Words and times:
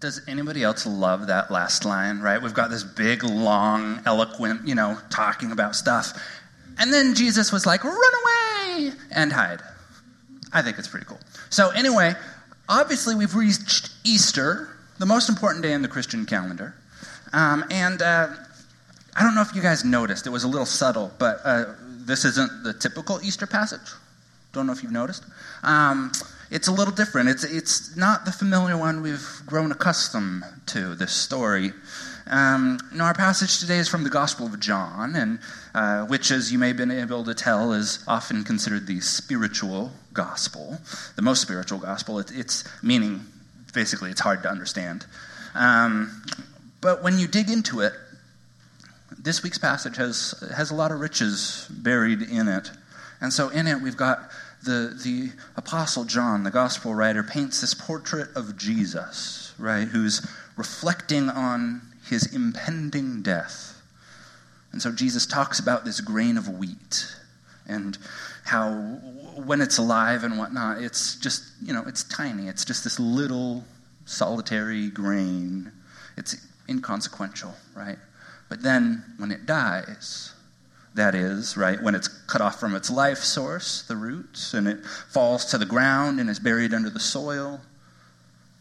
does 0.00 0.22
anybody 0.26 0.62
else 0.62 0.86
love 0.86 1.26
that 1.26 1.50
last 1.50 1.84
line, 1.84 2.20
right? 2.20 2.40
We've 2.40 2.54
got 2.54 2.70
this 2.70 2.82
big, 2.82 3.22
long, 3.22 4.00
eloquent, 4.06 4.66
you 4.66 4.74
know, 4.74 4.98
talking 5.10 5.52
about 5.52 5.76
stuff. 5.76 6.12
And 6.78 6.92
then 6.92 7.14
Jesus 7.14 7.52
was 7.52 7.66
like, 7.66 7.84
run 7.84 7.94
away 7.94 8.92
and 9.10 9.30
hide. 9.30 9.60
I 10.52 10.62
think 10.62 10.78
it's 10.78 10.88
pretty 10.88 11.06
cool. 11.06 11.20
So, 11.50 11.68
anyway, 11.70 12.14
obviously, 12.68 13.14
we've 13.14 13.34
reached 13.34 13.90
Easter, 14.02 14.70
the 14.98 15.06
most 15.06 15.28
important 15.28 15.62
day 15.62 15.72
in 15.72 15.82
the 15.82 15.88
Christian 15.88 16.24
calendar. 16.24 16.74
Um, 17.34 17.64
and 17.70 18.00
uh, 18.00 18.28
I 19.14 19.22
don't 19.22 19.34
know 19.34 19.42
if 19.42 19.54
you 19.54 19.60
guys 19.60 19.84
noticed, 19.84 20.26
it 20.26 20.30
was 20.30 20.44
a 20.44 20.48
little 20.48 20.66
subtle, 20.66 21.12
but 21.18 21.40
uh, 21.44 21.64
this 22.06 22.24
isn't 22.24 22.64
the 22.64 22.72
typical 22.72 23.20
Easter 23.22 23.46
passage. 23.46 23.92
Don't 24.52 24.66
know 24.66 24.72
if 24.72 24.82
you've 24.82 24.92
noticed. 24.92 25.24
Um, 25.62 26.10
it's 26.50 26.68
a 26.68 26.72
little 26.72 26.94
different. 26.94 27.28
It's, 27.28 27.44
it's 27.44 27.96
not 27.96 28.24
the 28.24 28.32
familiar 28.32 28.76
one 28.76 29.02
we've 29.02 29.42
grown 29.46 29.70
accustomed 29.72 30.42
to, 30.66 30.94
this 30.94 31.12
story. 31.12 31.72
Um, 32.26 32.78
no, 32.92 33.04
our 33.04 33.14
passage 33.14 33.58
today 33.58 33.78
is 33.78 33.88
from 33.88 34.04
the 34.04 34.10
Gospel 34.10 34.46
of 34.46 34.58
John, 34.60 35.16
and 35.16 35.38
uh, 35.74 36.06
which, 36.06 36.30
as 36.30 36.52
you 36.52 36.58
may 36.58 36.68
have 36.68 36.76
been 36.76 36.90
able 36.90 37.24
to 37.24 37.34
tell, 37.34 37.72
is 37.72 38.04
often 38.06 38.44
considered 38.44 38.86
the 38.86 39.00
spiritual 39.00 39.92
gospel, 40.12 40.78
the 41.16 41.22
most 41.22 41.42
spiritual 41.42 41.78
gospel. 41.78 42.18
It, 42.18 42.30
it's 42.34 42.64
meaning, 42.82 43.24
basically, 43.74 44.10
it's 44.10 44.20
hard 44.20 44.42
to 44.44 44.50
understand. 44.50 45.06
Um, 45.54 46.22
but 46.80 47.02
when 47.02 47.18
you 47.18 47.26
dig 47.26 47.50
into 47.50 47.80
it, 47.80 47.92
this 49.18 49.42
week's 49.42 49.58
passage 49.58 49.96
has, 49.96 50.34
has 50.54 50.70
a 50.70 50.74
lot 50.74 50.92
of 50.92 51.00
riches 51.00 51.66
buried 51.70 52.22
in 52.22 52.48
it. 52.48 52.70
And 53.20 53.32
so 53.32 53.48
in 53.50 53.66
it, 53.66 53.82
we've 53.82 53.96
got 53.96 54.30
the, 54.64 54.98
the 55.02 55.30
Apostle 55.56 56.04
John, 56.04 56.44
the 56.44 56.50
gospel 56.50 56.94
writer, 56.94 57.22
paints 57.22 57.60
this 57.60 57.74
portrait 57.74 58.28
of 58.36 58.56
Jesus, 58.56 59.54
right, 59.58 59.88
who's 59.88 60.26
reflecting 60.56 61.28
on 61.30 61.82
his 62.08 62.34
impending 62.34 63.22
death. 63.22 63.80
And 64.72 64.80
so 64.80 64.92
Jesus 64.92 65.26
talks 65.26 65.58
about 65.58 65.84
this 65.84 66.00
grain 66.00 66.36
of 66.36 66.48
wheat 66.48 67.14
and 67.66 67.96
how 68.44 68.70
when 69.44 69.60
it's 69.60 69.78
alive 69.78 70.24
and 70.24 70.36
whatnot, 70.38 70.82
it's 70.82 71.16
just, 71.16 71.44
you 71.62 71.72
know, 71.72 71.84
it's 71.86 72.04
tiny. 72.04 72.48
It's 72.48 72.64
just 72.64 72.84
this 72.84 72.98
little 73.00 73.64
solitary 74.04 74.90
grain. 74.90 75.72
It's 76.16 76.36
inconsequential, 76.68 77.54
right? 77.74 77.98
But 78.48 78.62
then 78.62 79.04
when 79.18 79.30
it 79.30 79.46
dies, 79.46 80.34
that 80.94 81.14
is, 81.14 81.56
right, 81.56 81.80
when 81.82 81.94
it's 81.94 82.08
cut 82.08 82.40
off 82.40 82.58
from 82.58 82.74
its 82.74 82.90
life 82.90 83.18
source, 83.18 83.82
the 83.82 83.96
roots, 83.96 84.54
and 84.54 84.66
it 84.66 84.84
falls 84.84 85.44
to 85.46 85.58
the 85.58 85.66
ground 85.66 86.18
and 86.18 86.28
is 86.28 86.40
buried 86.40 86.74
under 86.74 86.90
the 86.90 87.00
soil, 87.00 87.60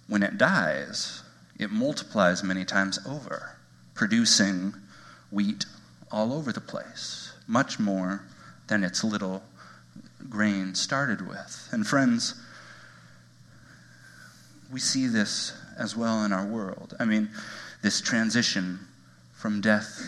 when 0.08 0.24
it 0.24 0.38
dies, 0.38 1.24
it 1.58 1.72
multiplies 1.72 2.44
many 2.44 2.66
times 2.66 3.00
over, 3.08 3.58
producing 3.96 4.74
wheat 5.32 5.66
all 6.12 6.34
over 6.34 6.52
the 6.52 6.62
place, 6.62 7.34
much 7.48 7.80
more 7.80 8.24
than 8.68 8.84
its 8.84 9.04
little 9.04 9.44
grain 10.30 10.76
started 10.76 11.28
with. 11.28 11.68
And 11.72 11.86
friends, 11.86 12.36
we 14.72 14.80
see 14.80 15.08
this 15.08 15.54
as 15.78 15.96
well 15.96 16.24
in 16.24 16.32
our 16.32 16.46
world. 16.46 16.96
I 17.00 17.06
mean, 17.06 17.30
this 17.82 18.02
transition 18.02 18.80
from 19.34 19.62
death 19.62 20.02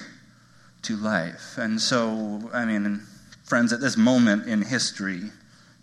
to 0.84 0.96
life. 0.98 1.58
And 1.58 1.80
so, 1.80 2.50
I 2.54 2.66
mean, 2.66 3.02
friends, 3.44 3.74
at 3.74 3.82
this 3.82 3.98
moment 3.98 4.48
in 4.48 4.62
history, 4.62 5.32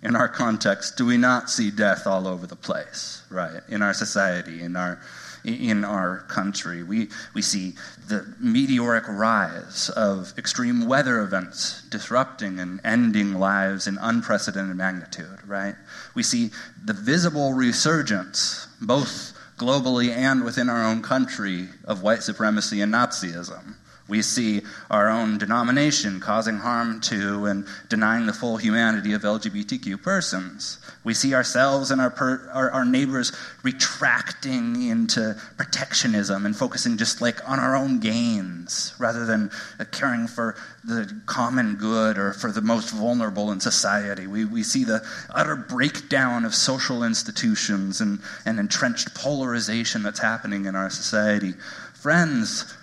in 0.03 0.15
our 0.15 0.29
context, 0.29 0.97
do 0.97 1.07
we 1.07 1.17
not 1.17 1.51
see 1.51 1.71
death 1.71 2.07
all 2.07 2.29
over 2.29 2.47
the 2.47 2.57
place, 2.57 3.23
right? 3.31 3.63
In 3.69 3.83
our 3.83 3.95
society, 3.95 4.63
in 4.63 4.77
our 4.77 5.01
in 5.45 5.85
our 5.85 6.19
country. 6.29 6.83
We, 6.83 7.09
we 7.35 7.43
see 7.43 7.75
the 8.09 8.35
meteoric 8.41 9.05
rise 9.09 9.91
of 9.91 10.33
extreme 10.37 10.87
weather 10.87 11.21
events 11.21 11.83
disrupting 11.91 12.59
and 12.59 12.81
ending 12.85 13.35
lives 13.35 13.87
in 13.87 13.99
unprecedented 14.01 14.77
magnitude, 14.77 15.39
right? 15.47 15.75
We 16.15 16.23
see 16.23 16.51
the 16.85 16.93
visible 16.93 17.53
resurgence, 17.53 18.67
both 18.81 19.33
globally 19.57 20.11
and 20.11 20.45
within 20.45 20.69
our 20.69 20.85
own 20.85 21.03
country, 21.03 21.69
of 21.85 22.03
white 22.03 22.23
supremacy 22.23 22.81
and 22.81 22.93
Nazism. 22.93 23.75
We 24.09 24.23
see 24.23 24.63
our 24.91 25.11
own 25.11 25.37
denomination 25.37 26.19
causing 26.19 26.57
harm 26.57 27.01
to 27.03 27.45
and 27.45 27.67
denying 27.91 28.25
the 28.25 28.33
full 28.33 28.57
humanity 28.57 29.13
of 29.13 29.21
LGBTQ 29.21 30.03
persons. 30.03 30.79
We 31.05 31.13
see 31.13 31.35
ourselves 31.35 31.91
and 31.91 32.01
our, 32.01 32.11
per, 32.11 32.51
our, 32.53 32.71
our, 32.71 32.85
neighbors 32.87 33.33
retracting 33.63 34.89
into 34.89 35.37
protectionism 35.59 36.47
and 36.47 36.57
focusing 36.57 36.97
just 36.97 37.21
like 37.21 37.47
on 37.49 37.61
our 37.61 37.77
own 37.77 38.01
gains 38.01 38.95
rather 38.99 39.27
than 39.27 39.51
uh, 39.79 39.85
caring 39.93 40.27
for 40.27 40.57
the 40.85 41.21
common 41.27 41.77
good 41.77 42.17
or 42.17 42.33
for 42.33 42.51
the 42.51 42.63
most 42.63 42.91
vulnerable 42.91 43.53
in 43.53 43.61
society. 43.61 44.27
We, 44.27 44.47
we 44.47 44.63
see 44.63 44.85
the 44.85 45.07
utter 45.31 45.55
breakdown 45.55 46.47
of 46.47 46.55
social 46.55 47.05
institutions 47.05 48.01
and, 48.01 48.21
and 48.47 48.59
entrenched 48.59 49.15
polarization 49.15 50.03
that's 50.03 50.21
happening 50.21 50.65
in 50.65 50.75
our 50.75 50.89
society. 50.89 51.53
Friends, 51.93 52.75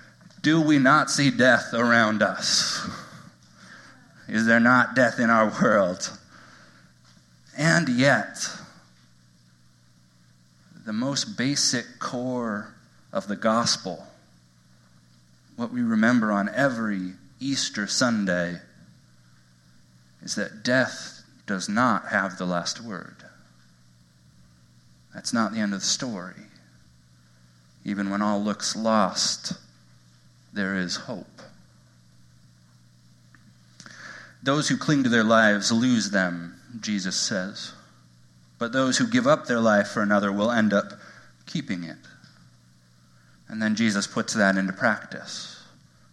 do 0.45 0.61
we 0.61 0.77
not 0.77 1.09
see 1.09 1.31
death 1.31 1.73
around 1.73 2.21
us? 2.21 2.87
Is 4.27 4.45
there 4.45 4.59
not 4.59 4.93
death 4.93 5.17
in 5.17 5.31
our 5.31 5.51
world? 5.59 6.15
And 7.57 7.89
yet, 7.89 8.47
the 10.85 10.93
most 10.93 11.35
basic 11.35 11.97
core 11.97 12.75
of 13.11 13.27
the 13.27 13.35
gospel, 13.35 14.05
what 15.55 15.73
we 15.73 15.81
remember 15.81 16.31
on 16.31 16.47
every 16.49 17.13
Easter 17.39 17.87
Sunday, 17.87 18.59
is 20.21 20.35
that 20.35 20.63
death 20.63 21.23
does 21.47 21.67
not 21.67 22.09
have 22.09 22.37
the 22.37 22.45
last 22.45 22.79
word. 22.83 23.15
That's 25.11 25.33
not 25.33 25.53
the 25.53 25.59
end 25.59 25.73
of 25.73 25.79
the 25.79 25.85
story. 25.87 26.43
Even 27.83 28.11
when 28.11 28.21
all 28.21 28.43
looks 28.43 28.75
lost, 28.75 29.53
there 30.55 30.75
is 30.75 30.95
hope. 30.95 31.41
Those 34.41 34.69
who 34.69 34.77
cling 34.77 35.03
to 35.03 35.09
their 35.09 35.23
lives 35.23 35.71
lose 35.71 36.11
them, 36.11 36.55
Jesus 36.79 37.15
says. 37.15 37.73
But 38.57 38.71
those 38.71 38.97
who 38.97 39.07
give 39.07 39.27
up 39.27 39.45
their 39.45 39.59
life 39.59 39.89
for 39.89 40.01
another 40.01 40.31
will 40.31 40.51
end 40.51 40.71
up 40.71 40.93
keeping 41.45 41.83
it. 41.83 41.97
And 43.47 43.61
then 43.61 43.75
Jesus 43.75 44.07
puts 44.07 44.33
that 44.33 44.57
into 44.57 44.73
practice 44.73 45.63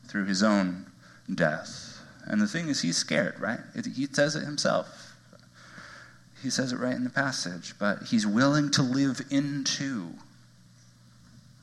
through 0.09 0.27
his 0.27 0.43
own 0.43 0.87
death. 1.33 2.01
And 2.27 2.41
the 2.41 2.47
thing 2.47 2.69
is, 2.69 2.83
he's 2.83 2.97
scared, 2.97 3.39
right? 3.41 3.61
He 3.95 4.07
says 4.13 4.37
it 4.37 4.45
himself. 4.45 5.15
He 6.43 6.51
says 6.51 6.73
it 6.73 6.79
right 6.79 6.95
in 6.95 7.05
the 7.05 7.11
passage. 7.11 7.75
But 7.79 8.05
he's 8.05 8.27
willing 8.27 8.71
to 8.73 8.83
live 8.83 9.21
into 9.31 10.15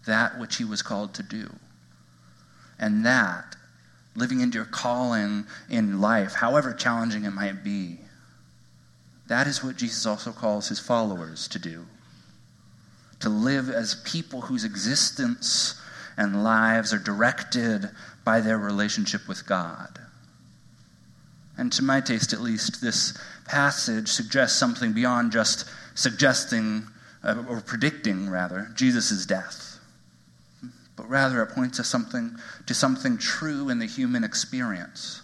that 0.05 0.39
which 0.39 0.57
he 0.57 0.65
was 0.65 0.81
called 0.81 1.13
to 1.15 1.23
do. 1.23 1.49
And 2.79 3.05
that, 3.05 3.55
living 4.15 4.39
into 4.39 4.57
your 4.57 4.65
calling 4.65 5.45
in 5.69 5.99
life, 5.99 6.33
however 6.33 6.73
challenging 6.73 7.25
it 7.25 7.31
might 7.31 7.63
be, 7.63 7.99
that 9.27 9.47
is 9.47 9.63
what 9.63 9.75
Jesus 9.77 10.05
also 10.05 10.31
calls 10.31 10.69
his 10.69 10.79
followers 10.79 11.47
to 11.49 11.59
do. 11.59 11.85
To 13.19 13.29
live 13.29 13.69
as 13.69 14.01
people 14.05 14.41
whose 14.41 14.63
existence 14.63 15.79
and 16.17 16.43
lives 16.43 16.93
are 16.93 16.99
directed 16.99 17.89
by 18.23 18.39
their 18.39 18.57
relationship 18.57 19.27
with 19.27 19.45
God. 19.45 19.99
And 21.57 21.71
to 21.73 21.83
my 21.83 21.99
taste, 21.99 22.31
at 22.31 22.39
least, 22.39 22.81
this 22.81 23.17
passage 23.45 24.07
suggests 24.07 24.57
something 24.57 24.93
beyond 24.93 25.33
just 25.33 25.65
suggesting, 25.93 26.87
uh, 27.23 27.43
or 27.47 27.59
predicting, 27.59 28.29
rather, 28.29 28.71
Jesus' 28.75 29.25
death 29.25 29.78
but 30.99 31.09
rather 31.09 31.41
it 31.41 31.51
points 31.51 31.77
to 31.77 31.83
something, 31.85 32.35
to 32.65 32.73
something 32.73 33.17
true 33.17 33.69
in 33.69 33.79
the 33.79 33.85
human 33.85 34.25
experience. 34.25 35.21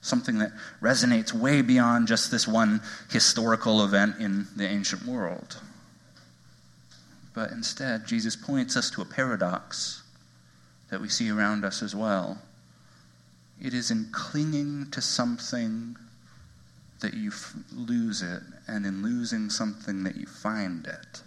Something 0.00 0.38
that 0.38 0.52
resonates 0.80 1.32
way 1.32 1.60
beyond 1.60 2.06
just 2.06 2.30
this 2.30 2.46
one 2.46 2.80
historical 3.10 3.82
event 3.82 4.20
in 4.20 4.46
the 4.54 4.68
ancient 4.68 5.04
world. 5.04 5.60
But 7.34 7.50
instead, 7.50 8.06
Jesus 8.06 8.36
points 8.36 8.76
us 8.76 8.92
to 8.92 9.02
a 9.02 9.04
paradox 9.04 10.04
that 10.88 11.00
we 11.00 11.08
see 11.08 11.28
around 11.28 11.64
us 11.64 11.82
as 11.82 11.92
well. 11.92 12.38
It 13.60 13.74
is 13.74 13.90
in 13.90 14.06
clinging 14.12 14.92
to 14.92 15.00
something 15.00 15.96
that 17.00 17.14
you 17.14 17.30
f- 17.30 17.56
lose 17.72 18.22
it, 18.22 18.42
and 18.68 18.86
in 18.86 19.02
losing 19.02 19.50
something 19.50 20.04
that 20.04 20.14
you 20.14 20.26
find 20.26 20.86
it. 20.86 21.22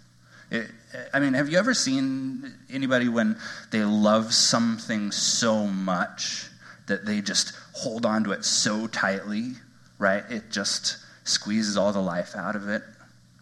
It, 0.50 0.70
I 1.12 1.20
mean, 1.20 1.34
have 1.34 1.48
you 1.48 1.58
ever 1.58 1.74
seen 1.74 2.54
anybody 2.70 3.08
when 3.08 3.36
they 3.70 3.82
love 3.84 4.32
something 4.34 5.10
so 5.12 5.66
much 5.66 6.46
that 6.86 7.06
they 7.06 7.20
just 7.20 7.52
hold 7.72 8.04
on 8.06 8.24
to 8.24 8.32
it 8.32 8.44
so 8.44 8.86
tightly, 8.86 9.52
right? 9.98 10.24
It 10.30 10.50
just 10.50 10.98
squeezes 11.24 11.76
all 11.76 11.92
the 11.92 12.00
life 12.02 12.36
out 12.36 12.56
of 12.56 12.68
it. 12.68 12.82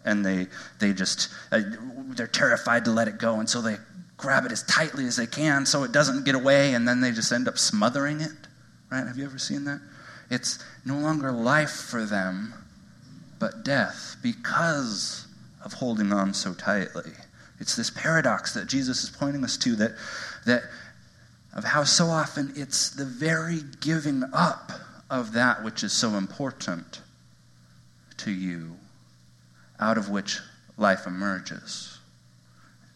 and 0.05 0.25
they 0.25 0.47
they 0.79 0.93
just 0.93 1.29
uh, 1.51 1.61
they're 2.15 2.27
terrified 2.27 2.85
to 2.85 2.91
let 2.91 3.07
it 3.07 3.17
go 3.17 3.39
and 3.39 3.49
so 3.49 3.61
they 3.61 3.77
grab 4.17 4.45
it 4.45 4.51
as 4.51 4.63
tightly 4.63 5.05
as 5.05 5.15
they 5.15 5.25
can 5.27 5.65
so 5.65 5.83
it 5.83 5.91
doesn't 5.91 6.25
get 6.25 6.35
away 6.35 6.73
and 6.73 6.87
then 6.87 7.01
they 7.01 7.11
just 7.11 7.31
end 7.31 7.47
up 7.47 7.57
smothering 7.57 8.21
it 8.21 8.31
right 8.91 9.07
have 9.07 9.17
you 9.17 9.25
ever 9.25 9.37
seen 9.39 9.63
that 9.65 9.79
it's 10.29 10.63
no 10.85 10.97
longer 10.97 11.31
life 11.31 11.71
for 11.71 12.05
them 12.05 12.53
but 13.39 13.63
death 13.63 14.17
because 14.21 15.27
of 15.63 15.73
holding 15.73 16.11
on 16.11 16.33
so 16.33 16.53
tightly 16.53 17.11
it's 17.59 17.75
this 17.75 17.89
paradox 17.89 18.53
that 18.53 18.67
jesus 18.67 19.03
is 19.03 19.09
pointing 19.09 19.43
us 19.43 19.57
to 19.57 19.75
that 19.75 19.91
that 20.45 20.63
of 21.53 21.63
how 21.63 21.83
so 21.83 22.05
often 22.05 22.51
it's 22.55 22.89
the 22.89 23.05
very 23.05 23.59
giving 23.79 24.23
up 24.33 24.71
of 25.09 25.33
that 25.33 25.63
which 25.63 25.83
is 25.83 25.93
so 25.93 26.09
important 26.11 27.01
to 28.17 28.31
you 28.31 28.75
out 29.79 29.97
of 29.97 30.09
which 30.09 30.39
life 30.77 31.05
emerges. 31.05 31.99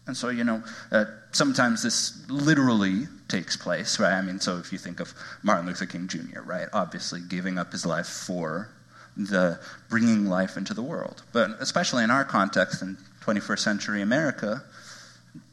And 0.06 0.16
so, 0.16 0.30
you 0.30 0.42
know, 0.42 0.62
uh, 0.90 1.04
sometimes 1.32 1.82
this 1.82 2.28
literally 2.28 3.06
takes 3.28 3.56
place, 3.56 4.00
right? 4.00 4.14
I 4.14 4.22
mean, 4.22 4.40
so 4.40 4.56
if 4.56 4.72
you 4.72 4.78
think 4.78 5.00
of 5.00 5.12
Martin 5.42 5.66
Luther 5.66 5.84
King 5.84 6.08
Jr., 6.08 6.40
right? 6.40 6.66
Obviously 6.72 7.20
giving 7.20 7.58
up 7.58 7.72
his 7.72 7.84
life 7.84 8.06
for 8.06 8.70
the 9.18 9.60
bringing 9.88 10.26
life 10.26 10.56
into 10.56 10.72
the 10.72 10.82
world. 10.82 11.22
But 11.32 11.50
especially 11.60 12.04
in 12.04 12.10
our 12.10 12.24
context 12.24 12.80
in 12.80 12.96
21st 13.22 13.58
century 13.58 14.00
America, 14.00 14.62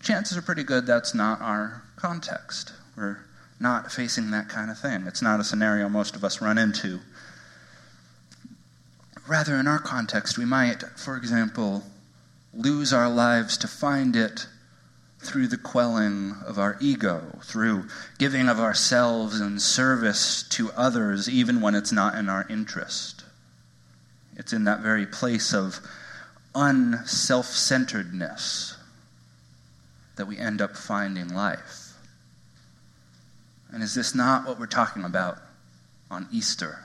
chances 0.01 0.37
are 0.37 0.41
pretty 0.41 0.63
good 0.63 0.85
that's 0.85 1.13
not 1.13 1.41
our 1.41 1.83
context. 1.95 2.71
We're 2.95 3.19
not 3.59 3.91
facing 3.91 4.31
that 4.31 4.47
kind 4.47 4.69
of 4.69 4.77
thing. 4.77 5.05
It's 5.07 5.21
not 5.21 5.39
a 5.39 5.43
scenario 5.43 5.89
most 5.89 6.15
of 6.15 6.23
us 6.23 6.41
run 6.41 6.57
into 6.57 6.99
Rather, 9.27 9.55
in 9.55 9.67
our 9.67 9.79
context, 9.79 10.37
we 10.37 10.45
might, 10.45 10.83
for 10.95 11.17
example, 11.17 11.83
lose 12.53 12.93
our 12.93 13.09
lives 13.09 13.57
to 13.57 13.67
find 13.67 14.15
it 14.15 14.45
through 15.19 15.47
the 15.47 15.57
quelling 15.57 16.35
of 16.45 16.59
our 16.59 16.77
ego, 16.79 17.39
through 17.43 17.87
giving 18.19 18.47
of 18.47 18.59
ourselves 18.59 19.41
in 19.41 19.59
service 19.59 20.43
to 20.49 20.71
others, 20.73 21.27
even 21.27 21.59
when 21.59 21.73
it's 21.73 21.91
not 21.91 22.13
in 22.13 22.29
our 22.29 22.45
interest. 22.49 23.24
It's 24.35 24.53
in 24.53 24.65
that 24.65 24.81
very 24.81 25.05
place 25.05 25.53
of 25.53 25.79
unself 26.53 27.45
centeredness 27.45 28.77
that 30.15 30.27
we 30.27 30.37
end 30.37 30.61
up 30.61 30.75
finding 30.75 31.33
life. 31.33 31.93
And 33.71 33.83
is 33.83 33.93
this 33.93 34.15
not 34.15 34.47
what 34.47 34.59
we're 34.59 34.67
talking 34.67 35.03
about 35.03 35.37
on 36.09 36.27
Easter? 36.31 36.79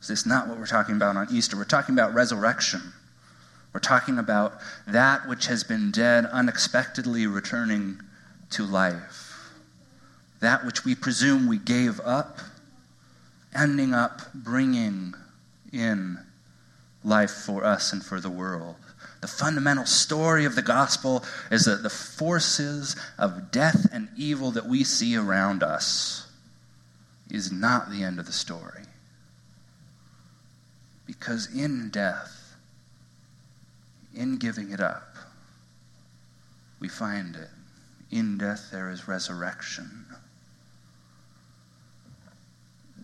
Is 0.00 0.08
this 0.08 0.26
not 0.26 0.48
what 0.48 0.58
we're 0.58 0.66
talking 0.66 0.94
about 0.96 1.16
on 1.16 1.28
Easter? 1.32 1.56
We're 1.56 1.64
talking 1.64 1.94
about 1.94 2.14
resurrection. 2.14 2.92
We're 3.72 3.80
talking 3.80 4.18
about 4.18 4.60
that 4.86 5.26
which 5.28 5.46
has 5.46 5.64
been 5.64 5.90
dead 5.90 6.26
unexpectedly 6.26 7.26
returning 7.26 8.00
to 8.50 8.64
life. 8.64 9.50
That 10.40 10.64
which 10.64 10.84
we 10.84 10.94
presume 10.94 11.48
we 11.48 11.58
gave 11.58 12.00
up, 12.00 12.38
ending 13.52 13.94
up 13.94 14.32
bringing 14.32 15.14
in 15.74 16.18
life 17.02 17.30
for 17.30 17.64
us 17.64 17.92
and 17.92 18.04
for 18.04 18.20
the 18.20 18.30
world. 18.30 18.76
The 19.20 19.28
fundamental 19.28 19.86
story 19.86 20.44
of 20.44 20.54
the 20.54 20.62
gospel 20.62 21.24
is 21.50 21.64
that 21.64 21.82
the 21.82 21.90
forces 21.90 22.96
of 23.18 23.50
death 23.50 23.86
and 23.92 24.08
evil 24.16 24.50
that 24.52 24.66
we 24.66 24.84
see 24.84 25.16
around 25.16 25.62
us 25.62 26.26
is 27.30 27.50
not 27.50 27.90
the 27.90 28.02
end 28.02 28.18
of 28.18 28.26
the 28.26 28.32
story. 28.32 28.84
Because 31.06 31.54
in 31.54 31.90
death, 31.90 32.56
in 34.14 34.36
giving 34.36 34.70
it 34.70 34.80
up, 34.80 35.16
we 36.80 36.88
find 36.88 37.34
it. 37.34 37.48
In 38.10 38.38
death, 38.38 38.68
there 38.70 38.90
is 38.90 39.08
resurrection. 39.08 40.04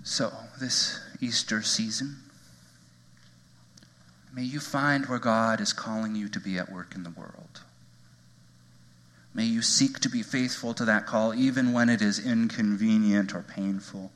So, 0.03 0.33
this 0.61 1.01
Easter 1.21 1.63
season, 1.63 2.17
may 4.41 4.47
you 4.47 4.59
find 4.59 5.05
where 5.05 5.19
God 5.19 5.61
is 5.61 5.75
calling 5.75 6.15
you 6.15 6.27
to 6.27 6.41
be 6.41 6.57
at 6.57 6.73
work 6.73 6.95
in 6.95 7.03
the 7.03 7.11
world. 7.11 7.61
May 9.35 9.45
you 9.45 9.61
seek 9.61 9.99
to 9.99 10.09
be 10.09 10.23
faithful 10.23 10.73
to 10.73 10.87
that 10.87 11.05
call, 11.07 11.35
even 11.35 11.75
when 11.75 11.91
it 11.91 12.01
is 12.01 12.19
inconvenient 12.19 13.35
or 13.35 13.43
painful. 13.43 14.11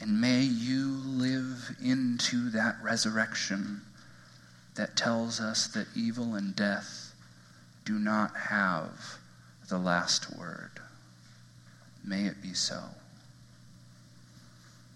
And 0.00 0.20
may 0.20 0.42
you 0.42 1.00
live 1.04 1.76
into 1.80 2.50
that 2.50 2.74
resurrection 2.82 3.82
that 4.74 4.96
tells 4.96 5.38
us 5.38 5.68
that 5.68 5.86
evil 5.94 6.34
and 6.34 6.56
death 6.56 7.14
do 7.84 8.00
not 8.00 8.36
have 8.36 9.18
the 9.68 9.78
last 9.78 10.36
word. 10.36 10.72
May 12.04 12.24
it 12.24 12.42
be 12.42 12.52
so. 12.52 12.80